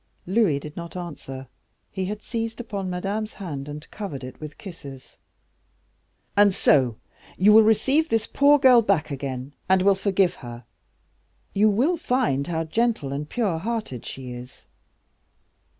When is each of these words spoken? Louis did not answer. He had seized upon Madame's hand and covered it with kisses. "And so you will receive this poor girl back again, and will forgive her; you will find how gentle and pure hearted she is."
Louis 0.25 0.57
did 0.59 0.75
not 0.75 0.97
answer. 0.97 1.47
He 1.91 2.05
had 2.05 2.23
seized 2.23 2.59
upon 2.59 2.89
Madame's 2.89 3.33
hand 3.33 3.69
and 3.69 3.87
covered 3.91 4.23
it 4.23 4.41
with 4.41 4.57
kisses. 4.57 5.19
"And 6.35 6.55
so 6.55 6.97
you 7.37 7.53
will 7.53 7.61
receive 7.61 8.09
this 8.09 8.25
poor 8.25 8.57
girl 8.57 8.81
back 8.81 9.11
again, 9.11 9.53
and 9.69 9.83
will 9.83 9.93
forgive 9.93 10.33
her; 10.41 10.65
you 11.53 11.69
will 11.69 11.97
find 11.97 12.47
how 12.47 12.63
gentle 12.63 13.13
and 13.13 13.29
pure 13.29 13.59
hearted 13.59 14.03
she 14.03 14.31
is." 14.31 14.65